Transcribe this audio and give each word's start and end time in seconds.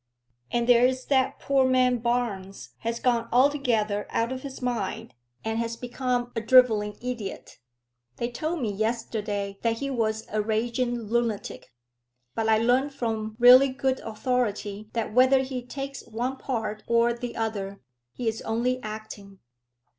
"And 0.49 0.67
there 0.67 0.87
is 0.87 1.05
that 1.09 1.37
poor 1.37 1.63
man 1.63 1.99
Barnes 1.99 2.69
has 2.79 2.99
gone 2.99 3.29
altogether 3.31 4.07
out 4.09 4.31
of 4.31 4.41
his 4.41 4.59
mind, 4.59 5.13
and 5.45 5.59
has 5.59 5.77
become 5.77 6.31
a 6.35 6.41
drivelling 6.41 6.97
idiot." 7.03 7.59
"They 8.15 8.31
told 8.31 8.63
me 8.63 8.71
yesterday 8.73 9.59
that 9.61 9.73
he 9.77 9.91
was 9.91 10.25
a 10.31 10.41
raging 10.41 11.03
lunatic; 11.03 11.71
but 12.33 12.49
I 12.49 12.57
learn 12.57 12.89
from 12.89 13.35
really 13.37 13.69
good 13.69 13.99
authority 13.99 14.89
that 14.93 15.13
whether 15.13 15.41
he 15.43 15.61
takes 15.63 16.01
one 16.07 16.37
part 16.37 16.81
or 16.87 17.13
the 17.13 17.35
other, 17.35 17.79
he 18.11 18.27
is 18.27 18.41
only 18.41 18.81
acting." 18.81 19.37